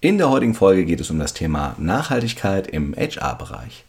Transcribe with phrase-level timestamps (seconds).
[0.00, 3.84] In der heutigen Folge geht es um das Thema Nachhaltigkeit im HR-Bereich.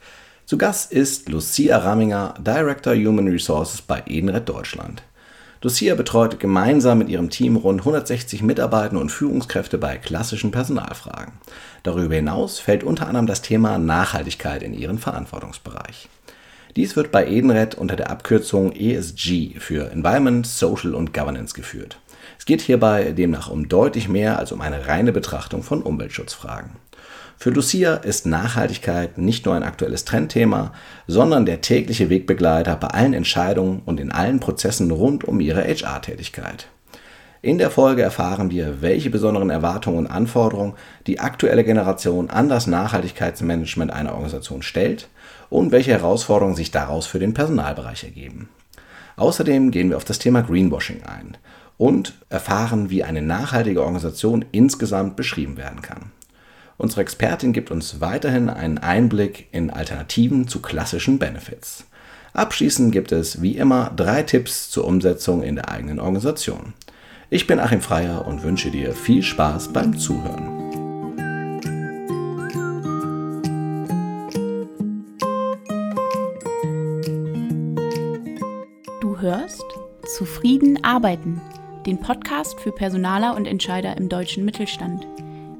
[0.47, 5.04] Zu Gast ist Lucia Ramminger, Director Human Resources bei Edenred Deutschland.
[5.62, 11.34] Lucia betreut gemeinsam mit ihrem Team rund 160 Mitarbeiter und Führungskräfte bei klassischen Personalfragen.
[11.84, 16.10] Darüber hinaus fällt unter anderem das Thema Nachhaltigkeit in ihren Verantwortungsbereich.
[16.76, 22.00] Dies wird bei Edenred unter der Abkürzung ESG für Environment, Social und Governance geführt.
[22.40, 26.71] Es geht hierbei demnach um deutlich mehr als um eine reine Betrachtung von Umweltschutzfragen.
[27.38, 30.71] Für Lucia ist Nachhaltigkeit nicht nur ein aktuelles Trendthema,
[31.06, 36.67] sondern der tägliche Wegbegleiter bei allen Entscheidungen und in allen Prozessen rund um ihre HR-Tätigkeit.
[37.42, 40.73] In der Folge erfahren wir, welche besonderen Erwartungen und Anforderungen
[41.08, 45.09] die aktuelle Generation an das Nachhaltigkeitsmanagement einer Organisation stellt
[45.50, 48.50] und welche Herausforderungen sich daraus für den Personalbereich ergeben.
[49.19, 51.36] Außerdem gehen wir auf das Thema Greenwashing ein
[51.77, 56.11] und erfahren, wie eine nachhaltige Organisation insgesamt beschrieben werden kann.
[56.77, 61.83] Unsere Expertin gibt uns weiterhin einen Einblick in Alternativen zu klassischen Benefits.
[62.31, 66.73] Abschließend gibt es wie immer drei Tipps zur Umsetzung in der eigenen Organisation.
[67.29, 70.58] Ich bin Achim Freier und wünsche dir viel Spaß beim Zuhören.
[80.39, 81.41] Zufrieden arbeiten
[81.85, 85.05] den Podcast für Personaler und Entscheider im deutschen Mittelstand.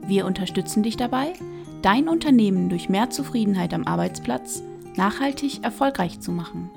[0.08, 1.34] Wir unterstützen dich dabei,
[1.82, 4.64] dein Unternehmen durch mehr Zufriedenheit am Arbeitsplatz
[4.96, 6.70] nachhaltig erfolgreich zu machen.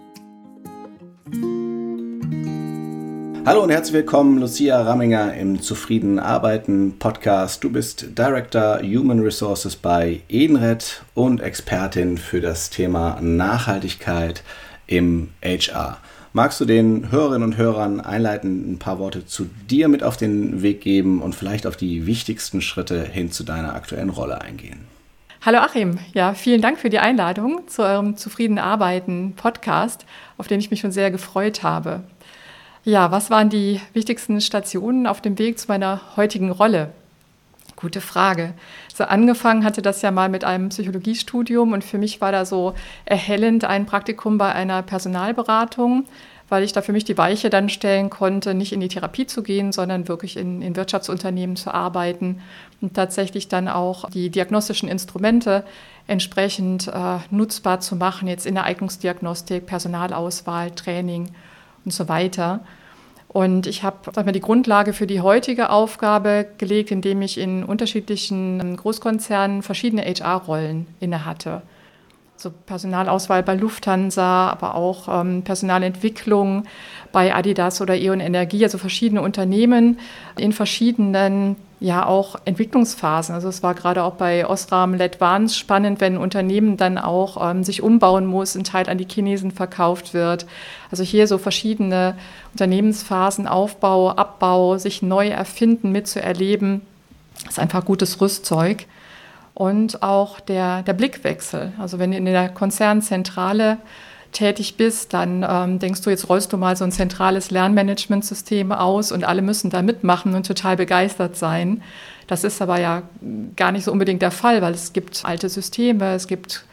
[3.47, 7.62] Hallo und herzlich willkommen, Lucia Ramminger im Zufrieden Arbeiten Podcast.
[7.62, 14.42] Du bist Director Human Resources bei Edenred und Expertin für das Thema Nachhaltigkeit
[14.89, 15.98] im HR.
[16.35, 20.63] Magst du den Hörerinnen und Hörern einleitend ein paar Worte zu dir mit auf den
[20.63, 24.87] Weg geben und vielleicht auf die wichtigsten Schritte hin zu deiner aktuellen Rolle eingehen?
[25.43, 30.07] Hallo Achim, ja, vielen Dank für die Einladung zu eurem Zufrieden Arbeiten Podcast,
[30.39, 32.01] auf den ich mich schon sehr gefreut habe.
[32.83, 36.92] Ja, was waren die wichtigsten Stationen auf dem Weg zu meiner heutigen Rolle?
[37.77, 38.55] Gute Frage.
[38.95, 42.75] So angefangen hatte das ja mal mit einem Psychologiestudium und für mich war da so
[43.07, 46.05] erhellend ein Praktikum bei einer Personalberatung,
[46.51, 49.42] weil ich da für mich die Weiche dann stellen konnte, nicht in die Therapie zu
[49.42, 52.42] gehen, sondern wirklich in, in Wirtschaftsunternehmen zu arbeiten
[52.83, 55.64] und tatsächlich dann auch die diagnostischen Instrumente
[56.07, 61.30] entsprechend äh, nutzbar zu machen, jetzt in der Eignungsdiagnostik, Personalauswahl, Training
[61.86, 62.61] und so weiter.
[63.33, 69.63] Und ich habe die Grundlage für die heutige Aufgabe gelegt, indem ich in unterschiedlichen Großkonzernen
[69.63, 71.63] verschiedene HR-Rollen innehatte.
[72.42, 76.64] So Personalauswahl bei Lufthansa, aber auch ähm, Personalentwicklung
[77.13, 80.01] bei Adidas oder E.ON Energie, also verschiedene Unternehmen
[80.36, 83.33] in verschiedenen ja auch Entwicklungsphasen.
[83.33, 87.63] Also es war gerade auch bei Osram Letvans spannend, wenn ein Unternehmen dann auch ähm,
[87.63, 90.47] sich umbauen muss, ein Teil an die Chinesen verkauft wird.
[90.91, 92.17] Also hier so verschiedene
[92.55, 96.80] Unternehmensphasen, Aufbau, Abbau, sich neu erfinden, mitzuerleben,
[97.48, 98.86] ist einfach gutes Rüstzeug.
[99.62, 101.73] Und auch der, der Blickwechsel.
[101.78, 103.78] Also wenn in der Konzernzentrale
[104.33, 109.12] tätig bist, dann ähm, denkst du, jetzt rollst du mal so ein zentrales Lernmanagementsystem aus
[109.12, 111.80] und alle müssen da mitmachen und total begeistert sein.
[112.27, 113.05] Das ist aber ja
[113.55, 116.64] gar nicht so unbedingt der Fall, weil es gibt alte Systeme, es gibt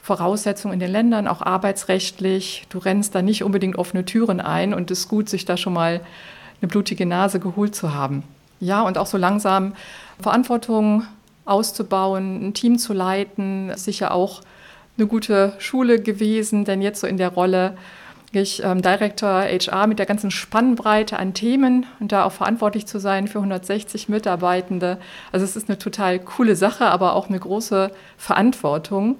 [0.00, 2.66] Voraussetzungen in den Ländern, auch arbeitsrechtlich.
[2.68, 5.72] Du rennst da nicht unbedingt offene Türen ein und es ist gut, sich da schon
[5.72, 6.00] mal
[6.62, 8.22] eine blutige Nase geholt zu haben.
[8.60, 9.74] Ja, und auch so langsam
[10.20, 11.08] Verantwortung
[11.46, 14.42] auszubauen, ein Team zu leiten, sicher auch
[14.98, 17.76] eine gute Schule gewesen, denn jetzt so in der Rolle
[18.32, 22.98] ich ähm, Director HR mit der ganzen Spannbreite an Themen und da auch verantwortlich zu
[22.98, 24.98] sein für 160 Mitarbeitende.
[25.32, 29.16] Also es ist eine total coole Sache, aber auch eine große Verantwortung.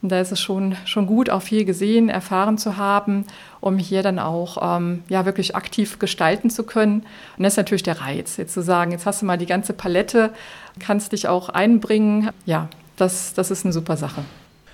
[0.00, 3.26] Und da ist es schon, schon gut, auch viel gesehen, erfahren zu haben,
[3.60, 7.04] um hier dann auch ähm, ja, wirklich aktiv gestalten zu können.
[7.36, 9.72] Und das ist natürlich der Reiz, jetzt zu sagen, jetzt hast du mal die ganze
[9.72, 10.30] Palette,
[10.78, 12.30] kannst dich auch einbringen.
[12.46, 14.24] Ja, das, das ist eine super Sache.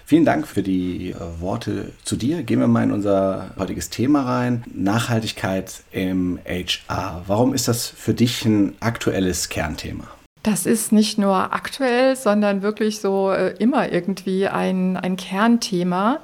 [0.06, 2.42] Vielen Dank für die äh, Worte zu dir.
[2.42, 4.62] Gehen wir mal in unser heutiges Thema rein.
[4.72, 7.22] Nachhaltigkeit im HR.
[7.26, 10.04] Warum ist das für dich ein aktuelles Kernthema?
[10.42, 16.20] Das ist nicht nur aktuell, sondern wirklich so äh, immer irgendwie ein, ein Kernthema.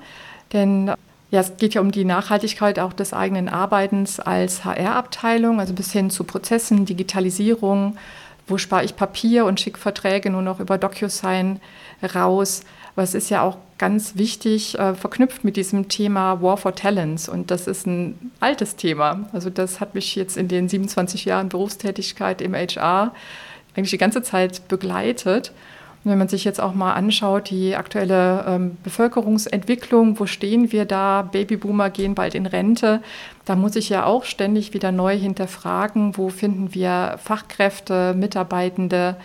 [0.52, 0.92] Denn
[1.30, 5.90] ja, es geht ja um die Nachhaltigkeit auch des eigenen Arbeitens als HR-Abteilung, also bis
[5.90, 7.96] hin zu Prozessen, Digitalisierung.
[8.50, 11.60] Wo spare ich Papier und schicke Verträge nur noch über DocuSign
[12.14, 12.62] raus?
[12.96, 17.28] Es ist ja auch ganz wichtig, äh, verknüpft mit diesem Thema War for Talents.
[17.28, 19.28] Und das ist ein altes Thema.
[19.32, 23.14] Also das hat mich jetzt in den 27 Jahren Berufstätigkeit im HR
[23.76, 25.52] eigentlich die ganze Zeit begleitet.
[26.02, 30.86] Und wenn man sich jetzt auch mal anschaut, die aktuelle ähm, Bevölkerungsentwicklung, wo stehen wir
[30.86, 31.28] da?
[31.30, 33.02] Babyboomer gehen bald in Rente.
[33.44, 39.16] Da muss ich ja auch ständig wieder neu hinterfragen, wo finden wir Fachkräfte, Mitarbeitende,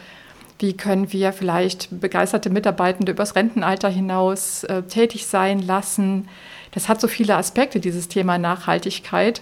[0.60, 6.28] wie können wir vielleicht begeisterte Mitarbeitende übers Rentenalter hinaus äh, tätig sein lassen.
[6.72, 9.42] Das hat so viele Aspekte, dieses Thema Nachhaltigkeit.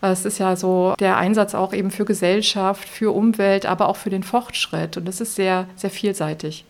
[0.00, 4.10] Es ist ja so der Einsatz auch eben für Gesellschaft, für Umwelt, aber auch für
[4.10, 4.96] den Fortschritt.
[4.96, 6.64] Und das ist sehr, sehr vielseitig.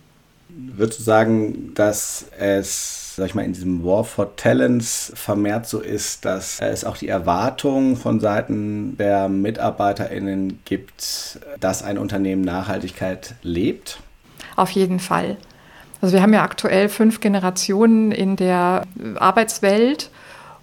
[0.49, 5.81] Würdest du sagen, dass es, sag ich mal, in diesem War for Talents vermehrt so
[5.81, 13.35] ist, dass es auch die Erwartung von Seiten der MitarbeiterInnen gibt, dass ein Unternehmen Nachhaltigkeit
[13.43, 13.99] lebt?
[14.55, 15.37] Auf jeden Fall.
[16.01, 18.85] Also wir haben ja aktuell fünf Generationen in der
[19.17, 20.11] Arbeitswelt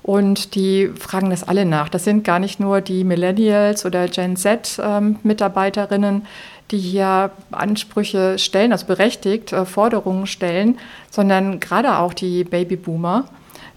[0.04, 1.90] und die fragen das alle nach.
[1.90, 6.28] Das sind gar nicht nur die Millennials oder Gen Z-Mitarbeiterinnen, ähm,
[6.72, 10.78] die hier Ansprüche stellen, also berechtigt äh, Forderungen stellen,
[11.10, 13.26] sondern gerade auch die Babyboomer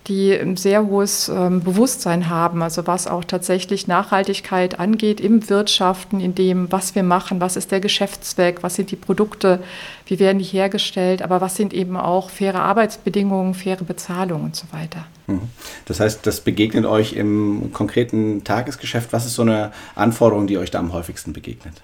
[0.06, 6.20] die ein sehr hohes ähm, Bewusstsein haben, also was auch tatsächlich Nachhaltigkeit angeht im Wirtschaften,
[6.20, 9.60] in dem, was wir machen, was ist der Geschäftszweck, was sind die Produkte,
[10.06, 14.66] wie werden die hergestellt, aber was sind eben auch faire Arbeitsbedingungen, faire Bezahlung und so
[14.70, 15.06] weiter.
[15.26, 15.42] Mhm.
[15.86, 19.12] Das heißt, das begegnet euch im konkreten Tagesgeschäft.
[19.12, 21.74] Was ist so eine Anforderung, die euch da am häufigsten begegnet?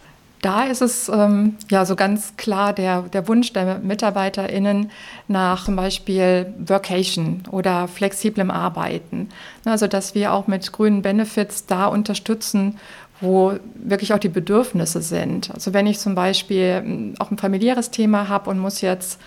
[0.43, 4.91] Da ist es ähm, ja so ganz klar der, der Wunsch der MitarbeiterInnen
[5.29, 9.29] nach zum Beispiel Workation oder flexiblem Arbeiten.
[9.65, 12.79] Also, dass wir auch mit grünen Benefits da unterstützen,
[13.21, 15.53] wo wirklich auch die Bedürfnisse sind.
[15.55, 19.21] Also, wenn ich zum Beispiel ähm, auch ein familiäres Thema habe und muss jetzt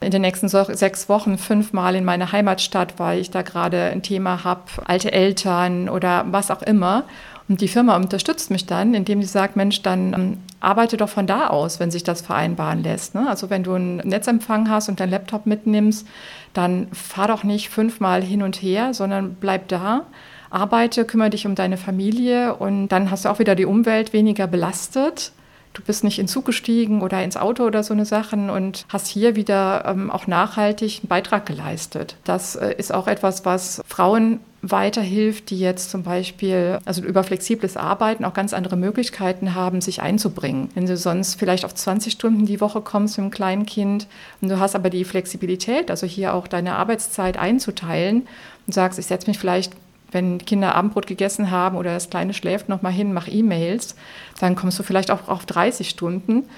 [0.00, 4.44] in den nächsten sechs Wochen fünfmal in meine Heimatstadt, weil ich da gerade ein Thema
[4.44, 7.04] habe, alte Eltern oder was auch immer.
[7.50, 11.26] Und die Firma unterstützt mich dann, indem sie sagt, Mensch, dann ähm, arbeite doch von
[11.26, 13.16] da aus, wenn sich das vereinbaren lässt.
[13.16, 13.28] Ne?
[13.28, 16.06] Also wenn du einen Netzempfang hast und deinen Laptop mitnimmst,
[16.54, 20.06] dann fahr doch nicht fünfmal hin und her, sondern bleib da,
[20.48, 24.46] arbeite, kümmere dich um deine Familie und dann hast du auch wieder die Umwelt weniger
[24.46, 25.32] belastet.
[25.72, 29.08] Du bist nicht in Zug gestiegen oder ins Auto oder so eine Sachen und hast
[29.08, 32.14] hier wieder ähm, auch nachhaltig einen Beitrag geleistet.
[32.22, 37.76] Das äh, ist auch etwas, was Frauen weiterhilft, die jetzt zum Beispiel also über flexibles
[37.76, 40.70] Arbeiten auch ganz andere Möglichkeiten haben, sich einzubringen.
[40.74, 44.06] Wenn du sonst vielleicht auf 20 Stunden die Woche kommst mit einem kleinen Kind
[44.40, 48.28] und du hast aber die Flexibilität, also hier auch deine Arbeitszeit einzuteilen
[48.66, 49.72] und sagst, ich setze mich vielleicht
[50.12, 53.94] wenn Kinder Abendbrot gegessen haben oder das Kleine schläft, noch mal hin, mach E-Mails,
[54.40, 56.48] dann kommst du vielleicht auch auf 30 Stunden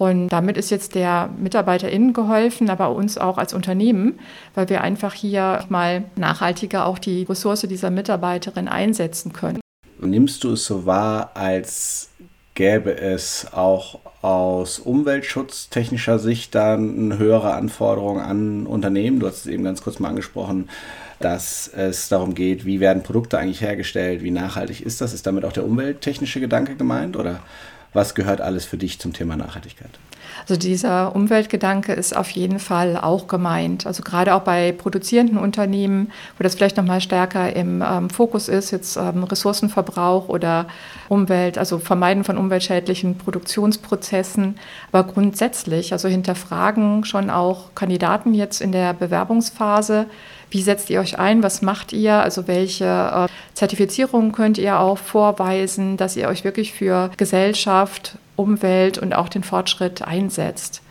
[0.00, 4.18] und damit ist jetzt der MitarbeiterInnen geholfen, aber uns auch als Unternehmen,
[4.54, 9.60] weil wir einfach hier mal nachhaltiger auch die Ressource dieser Mitarbeiterin einsetzen können.
[10.00, 12.08] Nimmst du es so wahr, als
[12.54, 19.20] gäbe es auch aus umweltschutztechnischer Sicht dann höhere Anforderungen an Unternehmen?
[19.20, 20.70] Du hast es eben ganz kurz mal angesprochen,
[21.18, 25.12] dass es darum geht, wie werden Produkte eigentlich hergestellt, wie nachhaltig ist das?
[25.12, 27.40] Ist damit auch der umwelttechnische Gedanke gemeint oder
[27.92, 29.98] was gehört alles für dich zum Thema Nachhaltigkeit?
[30.42, 33.86] Also dieser Umweltgedanke ist auf jeden Fall auch gemeint.
[33.86, 38.48] Also gerade auch bei produzierenden Unternehmen, wo das vielleicht noch mal stärker im ähm, Fokus
[38.48, 40.66] ist, jetzt ähm, Ressourcenverbrauch oder
[41.08, 44.58] Umwelt, also Vermeiden von umweltschädlichen Produktionsprozessen.
[44.92, 50.06] Aber grundsätzlich, also hinterfragen schon auch Kandidaten jetzt in der Bewerbungsphase,
[50.50, 51.42] wie setzt ihr euch ein?
[51.42, 52.14] Was macht ihr?
[52.14, 58.98] Also welche äh, Zertifizierungen könnt ihr auch vorweisen, dass ihr euch wirklich für Gesellschaft, Umwelt
[58.98, 60.82] und auch den Fortschritt einsetzt?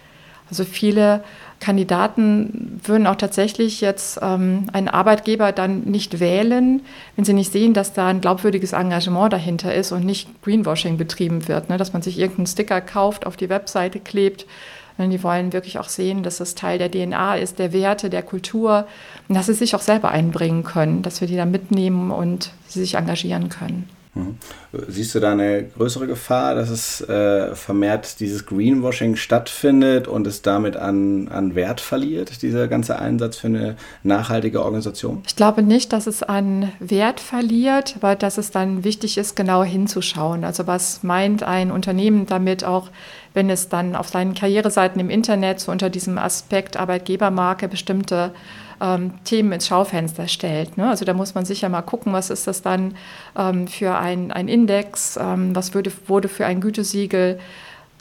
[0.50, 1.24] Also viele
[1.60, 6.82] Kandidaten würden auch tatsächlich jetzt ähm, einen Arbeitgeber dann nicht wählen,
[7.16, 11.48] wenn sie nicht sehen, dass da ein glaubwürdiges Engagement dahinter ist und nicht Greenwashing betrieben
[11.48, 11.78] wird, ne?
[11.78, 14.46] dass man sich irgendeinen Sticker kauft, auf die Webseite klebt
[15.08, 18.88] die wollen wirklich auch sehen, dass das Teil der DNA ist, der Werte, der Kultur
[19.28, 22.82] und dass sie sich auch selber einbringen können, dass wir die da mitnehmen und sie
[22.82, 23.90] sich engagieren können.
[24.16, 24.38] Mhm.
[24.88, 30.42] Siehst du da eine größere Gefahr, dass es äh, vermehrt dieses Greenwashing stattfindet und es
[30.42, 35.22] damit an, an Wert verliert, dieser ganze Einsatz für eine nachhaltige Organisation?
[35.28, 39.64] Ich glaube nicht, dass es an Wert verliert, aber dass es dann wichtig ist, genau
[39.64, 40.44] hinzuschauen.
[40.44, 42.90] Also was meint ein Unternehmen damit auch,
[43.36, 48.32] wenn es dann auf seinen Karriereseiten im Internet so unter diesem Aspekt Arbeitgebermarke bestimmte
[48.82, 50.78] ähm, Themen ins Schaufenster stellt.
[50.78, 50.90] Ne?
[50.90, 52.96] Also da muss man sicher mal gucken, was ist das dann
[53.38, 57.40] ähm, für ein, ein Index, ähm, was würde, wurde für ein Gütesiegel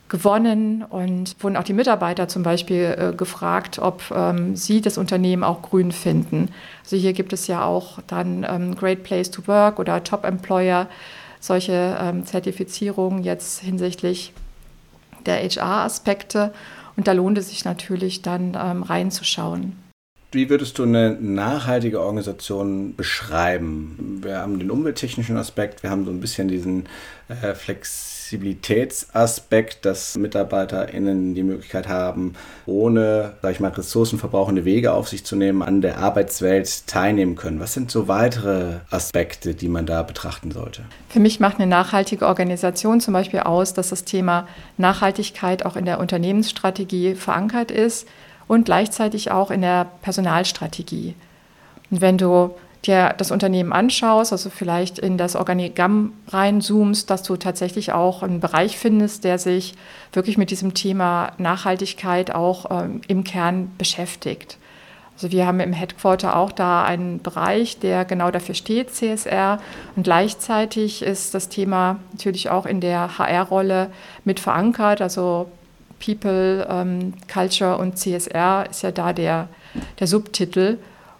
[0.08, 5.44] gewonnen und wurden auch die Mitarbeiter zum Beispiel äh, gefragt, ob ähm, sie das Unternehmen
[5.44, 6.50] auch grün finden.
[6.82, 10.88] Also hier gibt es ja auch dann ähm, Great Place to Work oder Top Employer,
[11.40, 14.32] solche ähm, Zertifizierungen jetzt hinsichtlich
[15.26, 16.52] der HR-Aspekte.
[16.96, 19.87] Und da lohnt es sich natürlich dann ähm, reinzuschauen.
[20.30, 24.20] Wie würdest du eine nachhaltige Organisation beschreiben?
[24.22, 26.84] Wir haben den umwelttechnischen Aspekt, wir haben so ein bisschen diesen
[27.28, 32.34] äh, Flexibilitätsaspekt, dass MitarbeiterInnen die Möglichkeit haben,
[32.66, 37.58] ohne, sag ich mal, ressourcenverbrauchende Wege auf sich zu nehmen, an der Arbeitswelt teilnehmen können.
[37.58, 40.82] Was sind so weitere Aspekte, die man da betrachten sollte?
[41.08, 45.86] Für mich macht eine nachhaltige Organisation zum Beispiel aus, dass das Thema Nachhaltigkeit auch in
[45.86, 48.06] der Unternehmensstrategie verankert ist
[48.48, 51.14] und gleichzeitig auch in der Personalstrategie.
[51.90, 57.36] Und wenn du dir das Unternehmen anschaust, also vielleicht in das Organigramm reinzoomst, dass du
[57.36, 59.74] tatsächlich auch einen Bereich findest, der sich
[60.12, 64.58] wirklich mit diesem Thema Nachhaltigkeit auch ähm, im Kern beschäftigt.
[65.14, 69.58] Also wir haben im Headquarter auch da einen Bereich, der genau dafür steht, CSR.
[69.96, 73.90] Und gleichzeitig ist das Thema natürlich auch in der HR-Rolle
[74.24, 75.02] mit verankert.
[75.02, 75.50] Also
[76.04, 79.48] People, ähm, Culture und CSR ist ja da der,
[79.98, 80.78] der Subtitel.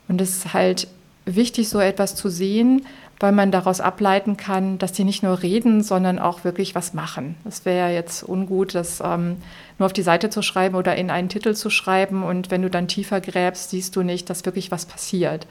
[0.09, 0.89] Und es ist halt
[1.27, 2.87] wichtig, so etwas zu sehen,
[3.21, 7.35] weil man daraus ableiten kann, dass die nicht nur reden, sondern auch wirklich was machen.
[7.45, 9.37] Es wäre ja jetzt ungut, das ähm,
[9.79, 12.71] nur auf die Seite zu schreiben oder in einen Titel zu schreiben und wenn du
[12.71, 15.47] dann tiefer gräbst, siehst du nicht, dass wirklich was passiert.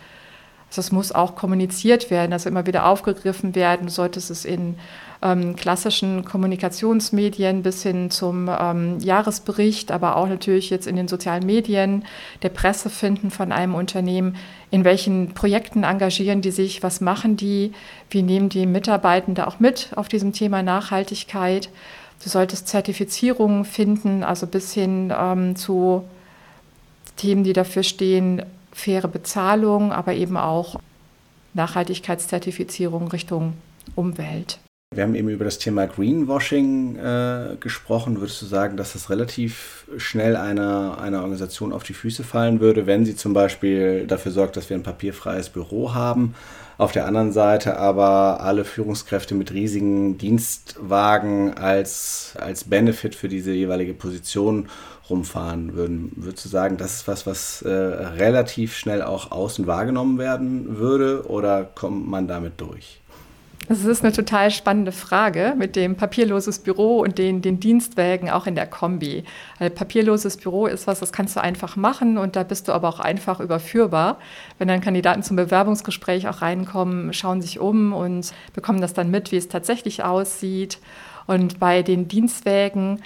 [0.70, 3.88] Also es muss auch kommuniziert werden, also immer wieder aufgegriffen werden.
[3.88, 4.76] Du solltest es in
[5.22, 11.46] ähm, klassischen Kommunikationsmedien bis hin zum ähm, Jahresbericht, aber auch natürlich jetzt in den sozialen
[11.46, 12.04] Medien,
[12.44, 14.36] der Presse finden von einem Unternehmen,
[14.70, 17.72] in welchen Projekten engagieren die sich, was machen die,
[18.10, 21.70] wie nehmen die Mitarbeitende auch mit auf diesem Thema Nachhaltigkeit.
[22.24, 26.04] Du solltest Zertifizierungen finden, also bis hin ähm, zu
[27.16, 28.44] Themen, die dafür stehen,
[28.78, 30.76] faire Bezahlung, aber eben auch
[31.54, 33.54] Nachhaltigkeitszertifizierung Richtung
[33.96, 34.60] Umwelt.
[34.96, 38.22] Wir haben eben über das Thema Greenwashing äh, gesprochen.
[38.22, 42.88] Würdest du sagen, dass das relativ schnell einer, einer Organisation auf die Füße fallen würde,
[42.88, 46.36] wenn sie zum Beispiel dafür sorgt, dass wir ein papierfreies Büro haben?
[46.78, 53.52] Auf der anderen Seite aber alle Führungskräfte mit riesigen Dienstwagen als, als Benefit für diese
[53.52, 54.70] jeweilige Position
[55.10, 56.14] rumfahren würden.
[56.16, 61.28] Würdest du sagen, das ist was, was äh, relativ schnell auch außen wahrgenommen werden würde
[61.28, 63.02] oder kommt man damit durch?
[63.68, 68.48] Das ist eine total spannende Frage mit dem papierloses Büro und den, den Dienstwägen auch
[68.48, 69.26] in der Kombi.
[69.60, 72.88] Ein papierloses Büro ist was, das kannst du einfach machen und da bist du aber
[72.88, 74.20] auch einfach überführbar.
[74.58, 79.34] Wenn dann Kandidaten zum Bewerbungsgespräch auch reinkommen, schauen sich um und bekommen das dann mit,
[79.34, 80.80] wie es tatsächlich aussieht.
[81.26, 83.02] Und bei den Dienstwägen,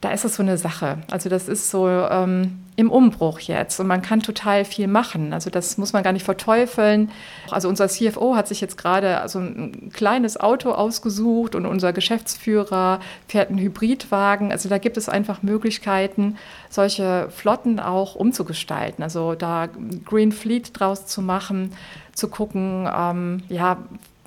[0.00, 0.98] da ist es so eine Sache.
[1.10, 5.32] Also das ist so ähm, im Umbruch jetzt und man kann total viel machen.
[5.32, 7.10] Also das muss man gar nicht verteufeln.
[7.50, 13.00] Also unser CFO hat sich jetzt gerade also ein kleines Auto ausgesucht und unser Geschäftsführer
[13.28, 14.50] fährt einen Hybridwagen.
[14.50, 16.36] Also da gibt es einfach Möglichkeiten,
[16.68, 19.04] solche Flotten auch umzugestalten.
[19.04, 19.68] Also da
[20.04, 21.72] Green Fleet draus zu machen,
[22.12, 23.78] zu gucken, ähm, ja,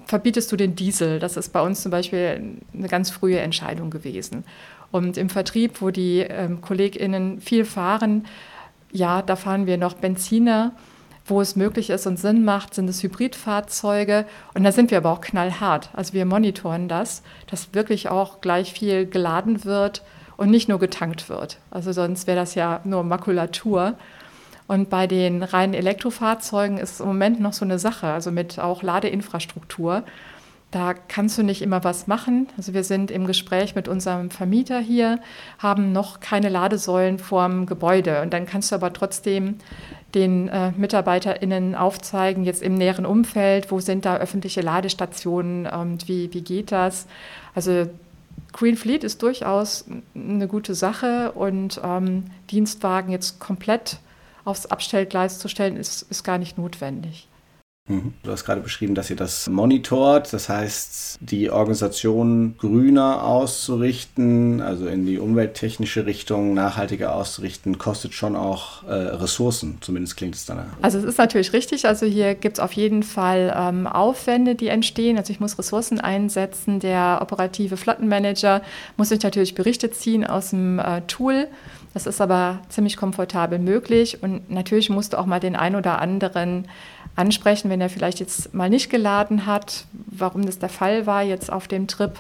[0.06, 1.20] verbietest du den Diesel?
[1.20, 4.46] Das ist bei uns zum Beispiel eine ganz frühe Entscheidung gewesen.
[4.98, 8.26] Und im Vertrieb, wo die ähm, KollegInnen viel fahren,
[8.92, 10.74] ja, da fahren wir noch Benziner.
[11.30, 14.26] Wo es möglich ist und Sinn macht, sind es Hybridfahrzeuge.
[14.54, 15.90] Und da sind wir aber auch knallhart.
[15.92, 20.04] Also wir monitoren das, dass wirklich auch gleich viel geladen wird
[20.38, 21.58] und nicht nur getankt wird.
[21.70, 23.96] Also sonst wäre das ja nur Makulatur.
[24.68, 28.58] Und bei den reinen Elektrofahrzeugen ist es im Moment noch so eine Sache, also mit
[28.58, 30.04] auch Ladeinfrastruktur.
[30.72, 32.50] Da kannst du nicht immer was machen.
[32.58, 35.20] Also wir sind im Gespräch mit unserem Vermieter hier,
[35.60, 38.22] haben noch keine Ladesäulen vorm Gebäude.
[38.22, 39.56] Und dann kannst du aber trotzdem
[40.14, 46.34] den äh, MitarbeiterInnen aufzeigen, jetzt im näheren Umfeld, wo sind da öffentliche Ladestationen und wie,
[46.34, 47.08] wie geht das.
[47.56, 47.88] Also
[48.52, 54.00] Green Fleet ist durchaus eine gute Sache und ähm, Dienstwagen jetzt komplett
[54.46, 57.28] aufs Abstellgleis zu stellen, ist, ist gar nicht notwendig.
[57.88, 64.88] Du hast gerade beschrieben, dass ihr das monitort, das heißt, die Organisation grüner auszurichten, also
[64.88, 70.66] in die umwelttechnische Richtung nachhaltiger auszurichten, kostet schon auch äh, Ressourcen, zumindest klingt es danach.
[70.82, 74.68] Also es ist natürlich richtig, also hier gibt es auf jeden Fall ähm, Aufwände, die
[74.68, 78.62] entstehen, also ich muss Ressourcen einsetzen, der operative Flottenmanager
[78.98, 81.48] muss sich natürlich Berichte ziehen aus dem äh, Tool,
[81.98, 84.22] das ist aber ziemlich komfortabel möglich.
[84.22, 86.68] Und natürlich musst du auch mal den ein oder anderen
[87.18, 91.52] ansprechen, wenn er vielleicht jetzt mal nicht geladen hat, warum das der Fall war jetzt
[91.52, 92.14] auf dem Trip.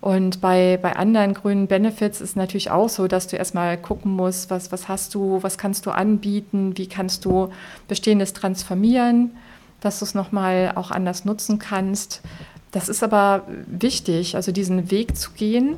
[0.00, 4.50] Und bei, bei anderen grünen Benefits ist natürlich auch so, dass du erstmal gucken musst,
[4.50, 7.50] was, was hast du, was kannst du anbieten, wie kannst du
[7.86, 9.30] Bestehendes transformieren,
[9.80, 12.20] dass du es nochmal auch anders nutzen kannst.
[12.72, 15.76] Das ist aber wichtig, also diesen Weg zu gehen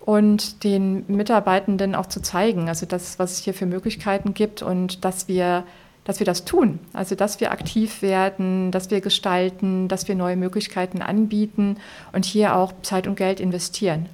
[0.00, 5.04] und den Mitarbeitenden auch zu zeigen, also das, was es hier für Möglichkeiten gibt und
[5.04, 5.64] dass wir,
[6.04, 10.36] dass wir das tun, also dass wir aktiv werden, dass wir gestalten, dass wir neue
[10.36, 11.76] Möglichkeiten anbieten
[12.12, 14.06] und hier auch Zeit und Geld investieren.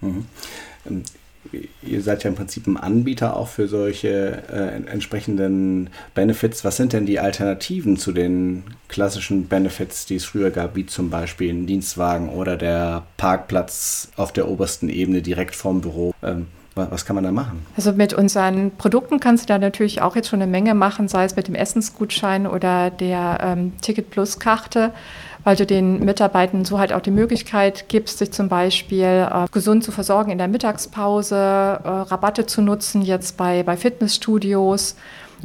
[0.00, 0.26] Mhm.
[0.86, 1.02] Ähm,
[1.82, 6.64] ihr seid ja im Prinzip ein Anbieter auch für solche äh, entsprechenden Benefits.
[6.64, 11.10] Was sind denn die Alternativen zu den klassischen Benefits, die es früher gab, wie zum
[11.10, 16.14] Beispiel ein Dienstwagen oder der Parkplatz auf der obersten Ebene direkt vorm Büro?
[16.22, 16.46] Ähm,
[16.76, 17.64] was kann man da machen?
[17.76, 21.24] Also mit unseren Produkten kannst du da natürlich auch jetzt schon eine Menge machen, sei
[21.24, 24.92] es mit dem Essensgutschein oder der ähm, Ticket Plus Karte
[25.46, 29.84] weil du den Mitarbeitern so halt auch die Möglichkeit gibst, sich zum Beispiel äh, gesund
[29.84, 34.96] zu versorgen in der Mittagspause, äh, Rabatte zu nutzen jetzt bei, bei Fitnessstudios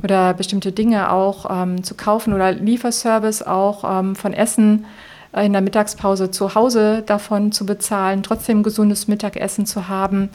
[0.02, 4.88] oder bestimmte Dinge auch ähm, zu kaufen oder Lieferservice auch ähm, von Essen
[5.34, 10.30] äh, in der Mittagspause zu Hause davon zu bezahlen, trotzdem gesundes Mittagessen zu haben.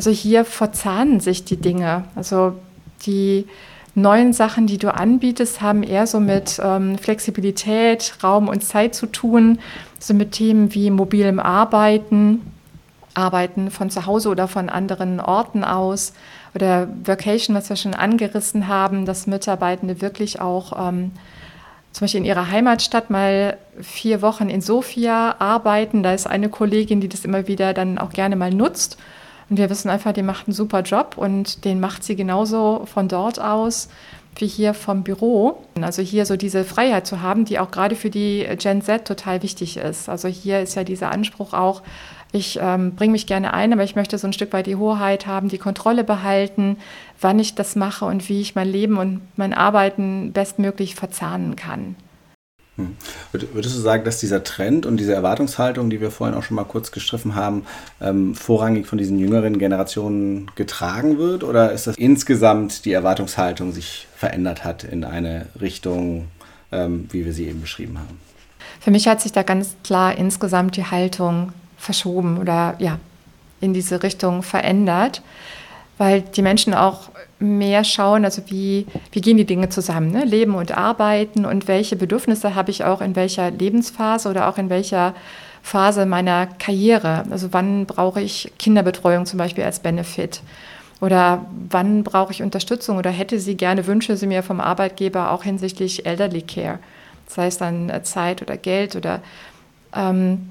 [0.00, 2.04] Also hier verzahnen sich die Dinge.
[2.16, 2.54] Also
[3.04, 3.46] die
[3.94, 9.04] neuen Sachen, die du anbietest, haben eher so mit ähm, Flexibilität, Raum und Zeit zu
[9.04, 9.58] tun,
[9.98, 12.40] so mit Themen wie mobilem Arbeiten,
[13.12, 16.14] Arbeiten von zu Hause oder von anderen Orten aus
[16.54, 21.10] oder Vacation, was wir schon angerissen haben, dass Mitarbeitende wirklich auch ähm,
[21.92, 26.02] zum Beispiel in ihrer Heimatstadt mal vier Wochen in Sofia arbeiten.
[26.02, 28.96] Da ist eine Kollegin, die das immer wieder dann auch gerne mal nutzt
[29.50, 33.08] und wir wissen einfach, die macht einen super Job und den macht sie genauso von
[33.08, 33.88] dort aus
[34.36, 35.64] wie hier vom Büro.
[35.80, 39.42] Also hier so diese Freiheit zu haben, die auch gerade für die Gen Z total
[39.42, 40.08] wichtig ist.
[40.08, 41.82] Also hier ist ja dieser Anspruch auch,
[42.32, 45.26] ich ähm, bringe mich gerne ein, aber ich möchte so ein Stück weit die Hoheit
[45.26, 46.76] haben, die Kontrolle behalten,
[47.20, 51.96] wann ich das mache und wie ich mein Leben und mein Arbeiten bestmöglich verzahnen kann.
[52.80, 52.96] Hm.
[53.52, 56.64] Würdest du sagen, dass dieser Trend und diese Erwartungshaltung, die wir vorhin auch schon mal
[56.64, 57.64] kurz gestriffen haben,
[58.00, 61.44] ähm, vorrangig von diesen jüngeren Generationen getragen wird?
[61.44, 66.28] Oder ist das insgesamt die Erwartungshaltung sich verändert hat in eine Richtung,
[66.72, 68.20] ähm, wie wir sie eben beschrieben haben?
[68.80, 72.98] Für mich hat sich da ganz klar insgesamt die Haltung verschoben oder ja,
[73.60, 75.22] in diese Richtung verändert,
[75.98, 80.24] weil die Menschen auch mehr schauen, also wie, wie gehen die Dinge zusammen, ne?
[80.24, 84.68] Leben und Arbeiten und welche Bedürfnisse habe ich auch in welcher Lebensphase oder auch in
[84.70, 85.14] welcher
[85.62, 87.24] Phase meiner Karriere.
[87.30, 90.42] Also wann brauche ich Kinderbetreuung zum Beispiel als Benefit?
[91.00, 95.44] Oder wann brauche ich Unterstützung oder hätte sie gerne, wünsche sie mir vom Arbeitgeber auch
[95.44, 96.78] hinsichtlich Elderly Care,
[97.26, 99.22] sei es dann äh, Zeit oder Geld oder
[99.94, 100.50] ähm,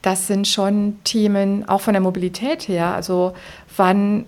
[0.00, 2.94] das sind schon Themen auch von der Mobilität her.
[2.94, 3.34] Also
[3.76, 4.24] wann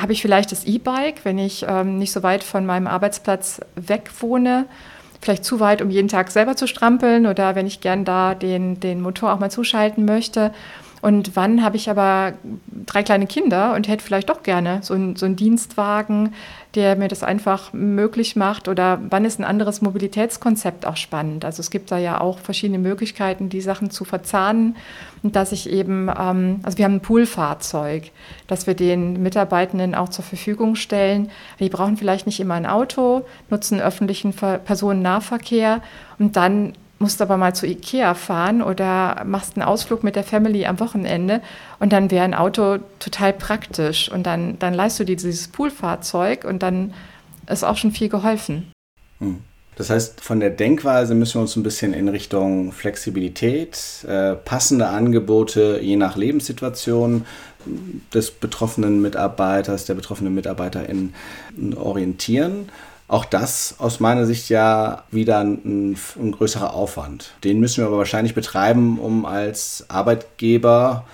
[0.00, 4.10] habe ich vielleicht das E-Bike, wenn ich ähm, nicht so weit von meinem Arbeitsplatz weg
[4.20, 4.66] wohne,
[5.20, 8.80] vielleicht zu weit, um jeden Tag selber zu strampeln oder wenn ich gern da den,
[8.80, 10.52] den Motor auch mal zuschalten möchte.
[11.00, 12.34] Und wann habe ich aber
[12.86, 16.34] drei kleine Kinder und hätte vielleicht doch gerne so, ein, so einen Dienstwagen,
[16.74, 18.68] der mir das einfach möglich macht?
[18.68, 21.44] Oder wann ist ein anderes Mobilitätskonzept auch spannend?
[21.44, 24.76] Also es gibt da ja auch verschiedene Möglichkeiten, die Sachen zu verzahnen.
[25.22, 28.10] Und dass ich eben, ähm, also wir haben ein Poolfahrzeug,
[28.46, 31.30] das wir den Mitarbeitenden auch zur Verfügung stellen.
[31.60, 35.80] Die brauchen vielleicht nicht immer ein Auto, nutzen öffentlichen Personennahverkehr
[36.18, 40.66] und dann musst aber mal zu Ikea fahren oder machst einen Ausflug mit der Family
[40.66, 41.40] am Wochenende
[41.78, 46.44] und dann wäre ein Auto total praktisch und dann, dann leist du dir dieses Poolfahrzeug
[46.44, 46.94] und dann
[47.48, 48.72] ist auch schon viel geholfen.
[49.20, 49.38] Hm.
[49.76, 54.88] Das heißt, von der Denkweise müssen wir uns ein bisschen in Richtung Flexibilität, äh, passende
[54.88, 57.24] Angebote je nach Lebenssituation
[58.12, 61.14] des betroffenen Mitarbeiters, der betroffenen Mitarbeiterin
[61.76, 62.70] orientieren
[63.08, 67.32] auch das aus meiner Sicht ja wieder ein, ein, größerer Aufwand.
[67.42, 71.04] Den müssen wir aber wahrscheinlich betreiben, um als Arbeitgeber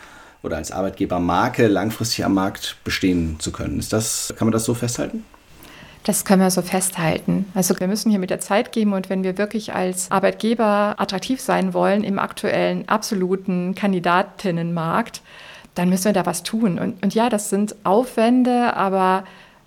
[0.42, 3.78] oder als Arbeitgebermarke langfristig am Markt bestehen zu können.
[3.78, 5.24] Ist das, kann man das so festhalten?
[6.02, 7.46] Das können wir so festhalten.
[7.54, 11.40] Also wir müssen hier mit der Zeit geben und wenn wir wirklich als Arbeitgeber attraktiv
[11.40, 15.22] sein wollen im aktuellen absoluten Kandidatinnenmarkt,
[15.74, 16.78] dann müssen wir da was tun.
[16.78, 19.24] Und, und ja, das sind Aufwände, aber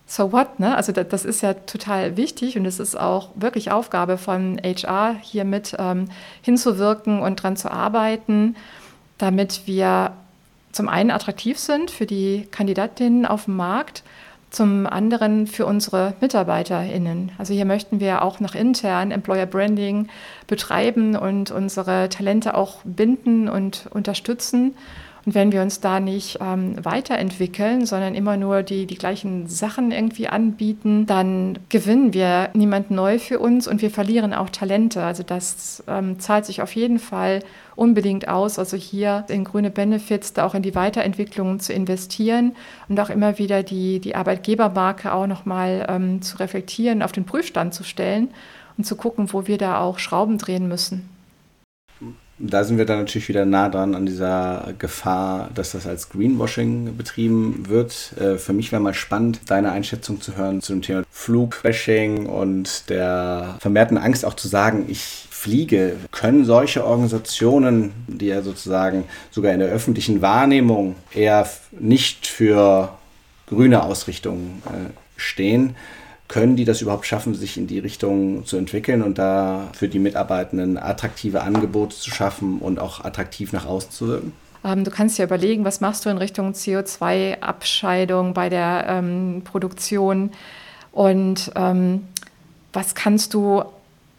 [0.07, 0.75] so what, ne?
[0.75, 5.15] Also das, das, ist ja total wichtig und es ist auch wirklich Aufgabe von HR,
[5.21, 6.05] hier mit ähm,
[6.41, 8.55] hinzuwirken und dran zu arbeiten,
[9.17, 10.13] damit wir
[10.71, 14.03] zum einen attraktiv sind für die Kandidatinnen auf dem Markt,
[14.49, 17.33] zum anderen für unsere MitarbeiterInnen.
[17.37, 20.07] Also hier möchten wir auch nach intern Employer Branding
[20.47, 24.73] betreiben und unsere Talente auch binden und unterstützen.
[25.27, 29.91] Und wenn wir uns da nicht ähm, weiterentwickeln, sondern immer nur die, die gleichen Sachen
[29.91, 35.03] irgendwie anbieten, dann gewinnen wir niemand neu für uns und wir verlieren auch Talente.
[35.03, 37.41] Also das ähm, zahlt sich auf jeden Fall
[37.75, 42.55] unbedingt aus, also hier in grüne Benefits, da auch in die Weiterentwicklung zu investieren
[42.87, 47.73] und auch immer wieder die, die Arbeitgebermarke auch nochmal ähm, zu reflektieren, auf den Prüfstand
[47.73, 48.29] zu stellen
[48.77, 51.16] und zu gucken, wo wir da auch Schrauben drehen müssen.
[52.39, 56.95] Da sind wir dann natürlich wieder nah dran an dieser Gefahr, dass das als Greenwashing
[56.95, 58.13] betrieben wird.
[58.19, 62.89] Äh, für mich wäre mal spannend, deine Einschätzung zu hören zu dem Thema Flugbashing und
[62.89, 65.95] der vermehrten Angst auch zu sagen, ich fliege.
[66.11, 72.89] Können solche Organisationen, die ja sozusagen sogar in der öffentlichen Wahrnehmung eher nicht für
[73.47, 75.75] grüne Ausrichtungen äh, stehen,
[76.27, 79.99] können die das überhaupt schaffen, sich in die Richtung zu entwickeln und da für die
[79.99, 84.33] Mitarbeitenden attraktive Angebote zu schaffen und auch attraktiv nach außen zu wirken?
[84.63, 90.31] Ähm, du kannst ja überlegen, was machst du in Richtung CO2-Abscheidung bei der ähm, Produktion
[90.91, 92.07] und ähm,
[92.73, 93.63] was kannst du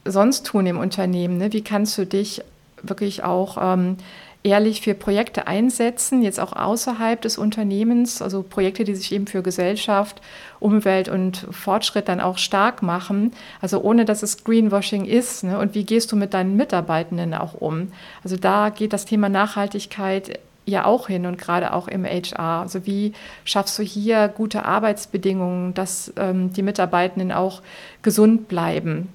[0.04, 1.36] sonst tun im Unternehmen?
[1.38, 1.52] Ne?
[1.52, 2.42] Wie kannst du dich
[2.82, 3.96] wirklich auch ähm,
[4.42, 9.42] ehrlich für Projekte einsetzen, jetzt auch außerhalb des Unternehmens, also Projekte, die sich eben für
[9.42, 10.20] Gesellschaft,
[10.60, 15.44] Umwelt und Fortschritt dann auch stark machen, also ohne dass es Greenwashing ist.
[15.44, 15.58] Ne?
[15.58, 17.92] Und wie gehst du mit deinen Mitarbeitenden auch um?
[18.22, 22.60] Also da geht das Thema Nachhaltigkeit ja auch hin und gerade auch im HR.
[22.60, 23.12] Also wie
[23.44, 27.62] schaffst du hier gute Arbeitsbedingungen, dass ähm, die Mitarbeitenden auch
[28.02, 29.08] gesund bleiben?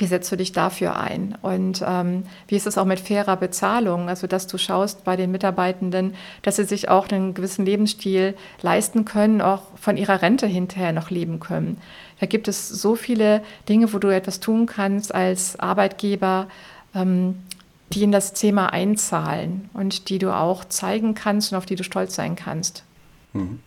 [0.00, 1.36] Wie setzt du dich dafür ein?
[1.42, 4.08] Und ähm, wie ist es auch mit fairer Bezahlung?
[4.08, 9.04] Also, dass du schaust bei den Mitarbeitenden, dass sie sich auch einen gewissen Lebensstil leisten
[9.04, 11.76] können, auch von ihrer Rente hinterher noch leben können.
[12.18, 16.48] Da gibt es so viele Dinge, wo du etwas tun kannst als Arbeitgeber,
[16.94, 17.36] ähm,
[17.92, 21.84] die in das Thema einzahlen und die du auch zeigen kannst und auf die du
[21.84, 22.84] stolz sein kannst.
[23.32, 23.60] Mhm.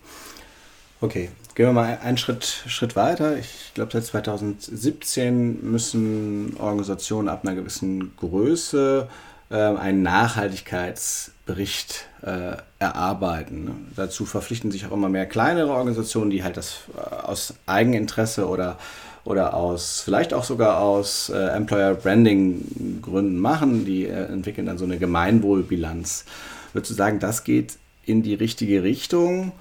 [1.02, 3.38] Okay, Gehen wir mal einen Schritt, Schritt weiter.
[3.38, 9.08] Ich glaube, seit 2017 müssen Organisationen ab einer gewissen Größe
[9.52, 13.92] äh, einen Nachhaltigkeitsbericht äh, erarbeiten.
[13.96, 18.80] Dazu verpflichten sich auch immer mehr kleinere Organisationen, die halt das äh, aus Eigeninteresse oder,
[19.24, 23.86] oder aus, vielleicht auch sogar aus äh, Employer Branding Gründen machen.
[23.86, 26.26] Die äh, entwickeln dann so eine Gemeinwohlbilanz.
[26.74, 29.52] Würdest du sagen, das geht in die richtige Richtung?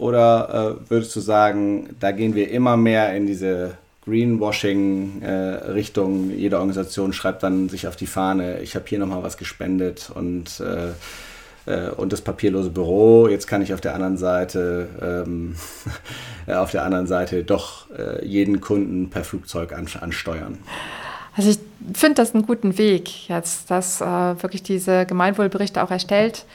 [0.00, 3.72] Oder äh, würdest du sagen, da gehen wir immer mehr in diese
[4.06, 6.30] Greenwashing-Richtung?
[6.30, 10.10] Äh, Jede Organisation schreibt dann sich auf die Fahne, ich habe hier nochmal was gespendet
[10.14, 10.92] und, äh,
[11.70, 13.28] äh, und das papierlose Büro.
[13.28, 15.56] Jetzt kann ich auf der anderen Seite, ähm,
[16.46, 20.56] auf der anderen Seite doch äh, jeden Kunden per Flugzeug an, ansteuern.
[21.36, 21.58] Also ich
[21.92, 26.48] finde das einen guten Weg jetzt, dass äh, wirklich diese Gemeinwohlberichte auch erstellt werden,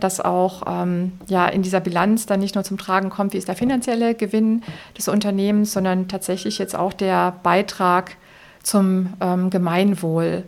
[0.00, 3.48] dass auch ähm, ja, in dieser Bilanz dann nicht nur zum Tragen kommt, wie ist
[3.48, 4.62] der finanzielle Gewinn
[4.96, 8.16] des Unternehmens, sondern tatsächlich jetzt auch der Beitrag
[8.62, 10.44] zum ähm, Gemeinwohl.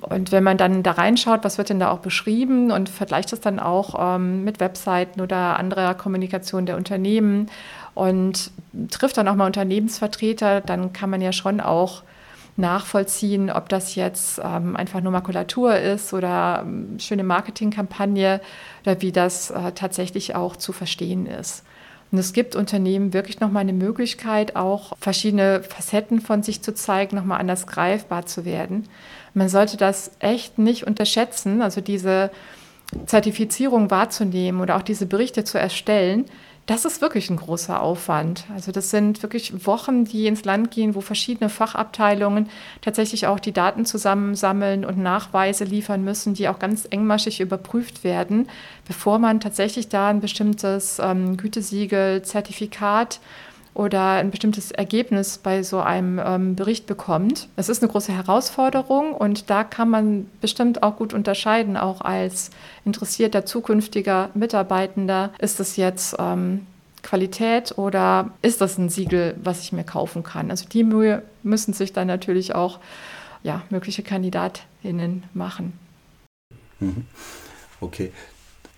[0.00, 3.40] Und wenn man dann da reinschaut, was wird denn da auch beschrieben und vergleicht das
[3.40, 7.48] dann auch ähm, mit Webseiten oder anderer Kommunikation der Unternehmen
[7.94, 8.50] und
[8.90, 12.02] trifft dann auch mal Unternehmensvertreter, dann kann man ja schon auch
[12.56, 18.40] nachvollziehen, ob das jetzt ähm, einfach nur Makulatur ist oder ähm, schöne Marketingkampagne
[18.82, 21.64] oder wie das äh, tatsächlich auch zu verstehen ist.
[22.12, 27.16] Und es gibt Unternehmen wirklich nochmal eine Möglichkeit, auch verschiedene Facetten von sich zu zeigen,
[27.16, 28.88] nochmal anders greifbar zu werden.
[29.34, 32.30] Man sollte das echt nicht unterschätzen, also diese
[33.06, 36.26] Zertifizierung wahrzunehmen oder auch diese Berichte zu erstellen,
[36.66, 38.44] das ist wirklich ein großer Aufwand.
[38.52, 42.48] Also das sind wirklich Wochen, die ins Land gehen, wo verschiedene Fachabteilungen
[42.80, 48.48] tatsächlich auch die Daten zusammensammeln und Nachweise liefern müssen, die auch ganz engmaschig überprüft werden,
[48.84, 53.20] bevor man tatsächlich da ein bestimmtes ähm, Gütesiegel, Zertifikat
[53.76, 57.48] oder ein bestimmtes Ergebnis bei so einem ähm, Bericht bekommt.
[57.56, 62.50] Es ist eine große Herausforderung und da kann man bestimmt auch gut unterscheiden, auch als
[62.84, 66.66] interessierter zukünftiger Mitarbeitender, ist es jetzt ähm,
[67.02, 70.50] Qualität oder ist das ein Siegel, was ich mir kaufen kann?
[70.50, 72.80] Also die Mühe müssen sich dann natürlich auch
[73.42, 75.78] ja, mögliche Kandidatinnen machen.
[76.80, 77.06] Mhm.
[77.80, 78.10] Okay,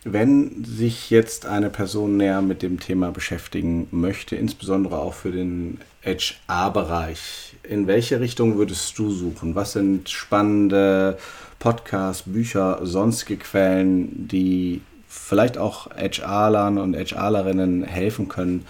[0.05, 5.79] wenn sich jetzt eine Person näher mit dem Thema beschäftigen möchte, insbesondere auch für den
[6.05, 9.55] HR-Bereich, in welche Richtung würdest du suchen?
[9.55, 11.19] Was sind spannende
[11.59, 18.65] Podcasts, Bücher, sonstige Quellen, die vielleicht auch HR-Lern und HR-Lerinnen helfen können,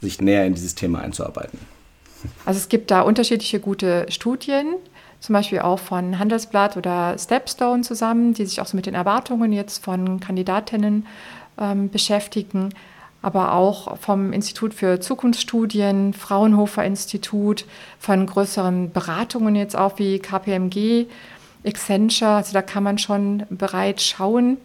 [0.00, 1.58] sich näher in dieses Thema einzuarbeiten?
[2.44, 4.74] Also es gibt da unterschiedliche gute Studien
[5.26, 9.52] zum Beispiel auch von Handelsblatt oder Stepstone zusammen, die sich auch so mit den Erwartungen
[9.52, 11.04] jetzt von Kandidatinnen
[11.58, 12.72] ähm, beschäftigen,
[13.22, 17.64] aber auch vom Institut für Zukunftsstudien, Fraunhofer Institut,
[17.98, 21.06] von größeren Beratungen jetzt auch wie KPMG,
[21.66, 22.36] Accenture.
[22.36, 24.58] Also da kann man schon bereit schauen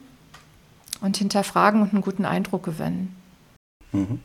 [1.02, 3.16] und hinterfragen und einen guten Eindruck gewinnen.
[3.94, 4.20] Mhm.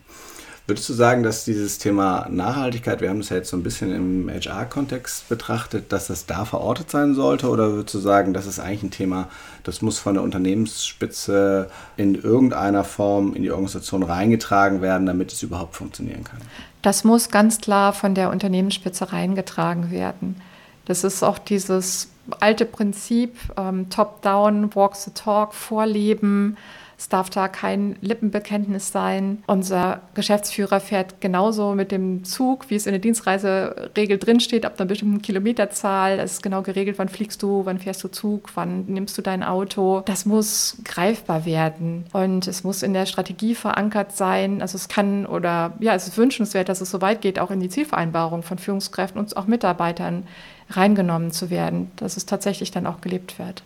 [0.69, 3.95] Würdest du sagen, dass dieses Thema Nachhaltigkeit, wir haben es ja jetzt so ein bisschen
[3.95, 7.49] im HR-Kontext betrachtet, dass das da verortet sein sollte?
[7.49, 9.29] Oder würdest du sagen, das ist eigentlich ein Thema,
[9.63, 15.41] das muss von der Unternehmensspitze in irgendeiner Form in die Organisation reingetragen werden, damit es
[15.45, 16.41] überhaupt funktionieren kann?
[16.83, 20.41] Das muss ganz klar von der Unternehmensspitze reingetragen werden.
[20.87, 22.09] Das ist auch dieses
[22.41, 26.57] alte Prinzip, ähm, Top-Down, Walk the Talk, Vorleben
[26.99, 29.43] es darf da kein Lippenbekenntnis sein.
[29.47, 34.87] Unser Geschäftsführer fährt genauso mit dem Zug, wie es in der Dienstreiseregel drinsteht, ab einer
[34.87, 36.19] bestimmten Kilometerzahl.
[36.19, 39.43] Es ist genau geregelt, wann fliegst du, wann fährst du Zug, wann nimmst du dein
[39.43, 40.03] Auto.
[40.07, 44.63] Das muss greifbar werden und es muss in der Strategie verankert sein.
[44.63, 47.61] Also es kann oder ja, es ist wünschenswert, dass es so weit geht, auch in
[47.61, 50.27] die Zielvereinbarung von Führungskräften und auch Mitarbeitern
[50.71, 53.63] reingenommen zu werden, dass es tatsächlich dann auch gelebt wird.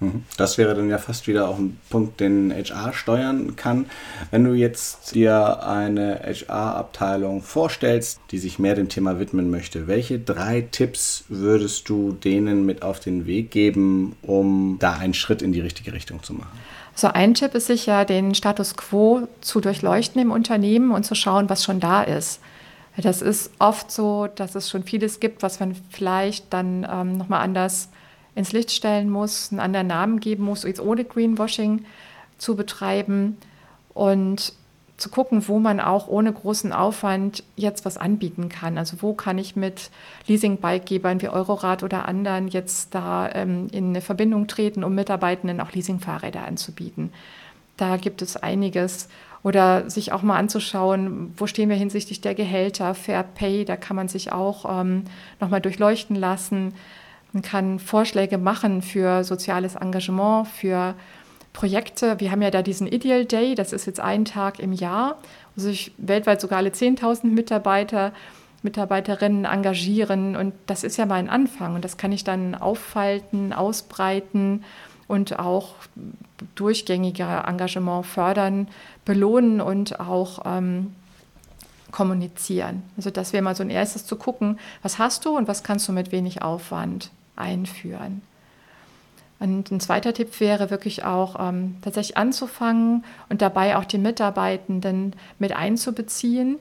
[0.00, 0.24] Mhm.
[0.36, 3.86] Das wäre dann ja fast wieder auch ein Punkt, den HR steuern kann.
[4.30, 10.18] Wenn du jetzt dir eine HR-Abteilung vorstellst, die sich mehr dem Thema widmen möchte, welche
[10.18, 15.52] drei Tipps würdest du denen mit auf den Weg geben, um da einen Schritt in
[15.52, 16.58] die richtige Richtung zu machen?
[16.94, 21.48] So ein Tipp ist sicher, den Status quo zu durchleuchten im Unternehmen und zu schauen,
[21.48, 22.40] was schon da ist.
[22.96, 27.42] Das ist oft so, dass es schon vieles gibt, was man vielleicht dann ähm, nochmal
[27.42, 27.90] anders
[28.36, 31.84] ins Licht stellen muss, einen anderen Namen geben muss, jetzt ohne Greenwashing
[32.38, 33.38] zu betreiben
[33.94, 34.52] und
[34.98, 38.78] zu gucken, wo man auch ohne großen Aufwand jetzt was anbieten kann.
[38.78, 39.90] Also wo kann ich mit
[40.26, 45.72] Leasingbikegebern wie Eurorad oder anderen jetzt da ähm, in eine Verbindung treten, um Mitarbeitenden auch
[45.72, 47.12] Leasingfahrräder anzubieten.
[47.76, 49.08] Da gibt es einiges.
[49.42, 53.94] Oder sich auch mal anzuschauen, wo stehen wir hinsichtlich der Gehälter, Fair Pay, da kann
[53.94, 55.04] man sich auch ähm,
[55.40, 56.74] nochmal durchleuchten lassen.
[57.36, 60.94] Man kann Vorschläge machen für soziales Engagement, für
[61.52, 62.18] Projekte.
[62.18, 65.18] Wir haben ja da diesen Ideal Day, das ist jetzt ein Tag im Jahr,
[65.54, 68.12] wo sich weltweit sogar alle 10.000 Mitarbeiter,
[68.62, 70.34] Mitarbeiterinnen engagieren.
[70.34, 71.74] Und das ist ja mal ein Anfang.
[71.74, 74.64] Und das kann ich dann auffalten, ausbreiten
[75.06, 75.74] und auch
[76.54, 78.66] durchgängige Engagement fördern,
[79.04, 80.94] belohnen und auch ähm,
[81.92, 82.82] kommunizieren.
[82.96, 85.86] Also das wäre mal so ein erstes zu gucken, was hast du und was kannst
[85.86, 88.22] du mit wenig Aufwand einführen.
[89.38, 95.14] Und ein zweiter Tipp wäre wirklich auch ähm, tatsächlich anzufangen und dabei auch die Mitarbeitenden
[95.38, 96.58] mit einzubeziehen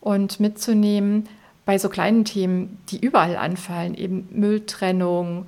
[0.00, 1.28] und mitzunehmen
[1.64, 5.46] bei so kleinen Themen, die überall anfallen, eben Mülltrennung,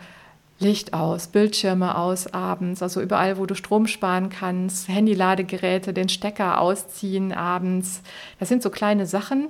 [0.61, 6.61] Licht aus, Bildschirme aus abends, also überall, wo du Strom sparen kannst, Handyladegeräte, den Stecker
[6.61, 8.03] ausziehen abends.
[8.39, 9.49] Das sind so kleine Sachen,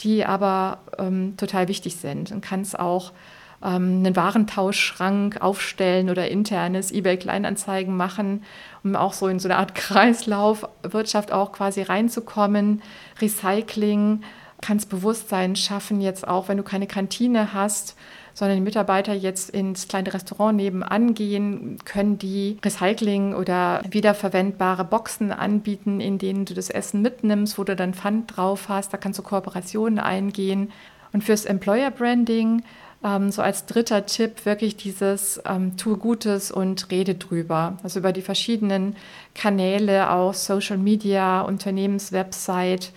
[0.00, 3.12] die aber ähm, total wichtig sind und kannst auch
[3.60, 8.42] einen Warentauschschrank aufstellen oder internes eBay-Kleinanzeigen machen,
[8.82, 12.82] um auch so in so eine Art Kreislaufwirtschaft auch quasi reinzukommen.
[13.20, 14.22] Recycling,
[14.60, 17.96] kannst Bewusstsein schaffen, jetzt auch, wenn du keine Kantine hast,
[18.34, 25.30] sondern die Mitarbeiter jetzt ins kleine Restaurant nebenan gehen, können die Recycling oder wiederverwendbare Boxen
[25.30, 28.92] anbieten, in denen du das Essen mitnimmst, wo du dann Pfand drauf hast.
[28.92, 30.72] Da kannst du Kooperationen eingehen.
[31.12, 32.64] Und fürs Employer Branding
[33.04, 37.76] ähm, so als dritter Tipp wirklich dieses ähm, Tue Gutes und rede drüber.
[37.82, 38.96] Also über die verschiedenen
[39.34, 42.88] Kanäle, auch Social Media, Unternehmenswebsite,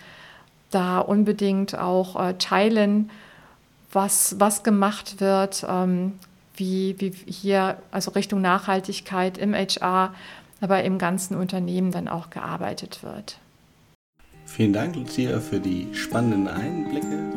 [0.71, 3.09] da unbedingt auch äh, teilen,
[3.91, 6.13] was, was gemacht wird, ähm,
[6.55, 10.13] wie, wie hier, also Richtung Nachhaltigkeit im HR,
[10.61, 13.37] aber im ganzen Unternehmen dann auch gearbeitet wird.
[14.45, 17.36] Vielen Dank, Lucia, für die spannenden Einblicke.